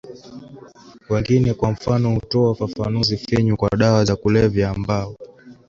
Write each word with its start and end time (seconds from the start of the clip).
wengine 1.09 1.53
kwa 1.53 1.71
mfano 1.71 2.15
hutoa 2.15 2.51
ufafanuzi 2.51 3.17
finyu 3.17 3.57
kwa 3.57 3.69
dawa 3.77 4.05
za 4.05 4.15
kulevya 4.15 4.69
ambao 4.69 5.15